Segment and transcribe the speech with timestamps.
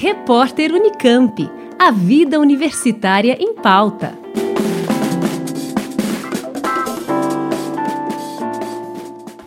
[0.00, 1.50] Repórter Unicamp.
[1.76, 4.16] A vida universitária em pauta.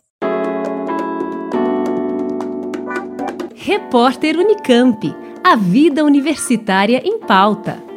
[3.55, 5.17] Repórter Unicamp.
[5.43, 7.88] A vida universitária em pauta.